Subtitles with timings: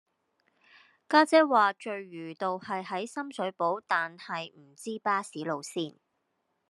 [1.07, 5.99] 家姐話聚魚道係喺深水埗但係唔知巴士路線